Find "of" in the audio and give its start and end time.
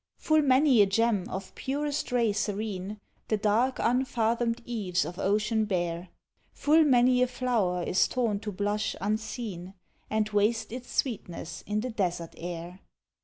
1.29-1.53, 5.05-5.19